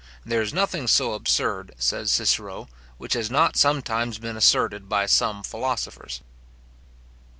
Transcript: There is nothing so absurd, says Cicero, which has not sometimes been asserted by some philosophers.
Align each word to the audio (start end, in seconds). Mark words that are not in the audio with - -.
There 0.25 0.41
is 0.41 0.51
nothing 0.51 0.87
so 0.87 1.13
absurd, 1.13 1.75
says 1.77 2.09
Cicero, 2.11 2.67
which 2.97 3.13
has 3.13 3.29
not 3.29 3.55
sometimes 3.55 4.17
been 4.17 4.35
asserted 4.35 4.89
by 4.89 5.05
some 5.05 5.43
philosophers. 5.43 6.21